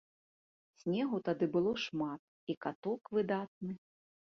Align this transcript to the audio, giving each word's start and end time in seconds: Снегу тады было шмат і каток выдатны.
Снегу 0.83 1.19
тады 1.27 1.45
было 1.57 1.75
шмат 1.85 2.21
і 2.55 2.59
каток 2.67 3.01
выдатны. 3.21 3.71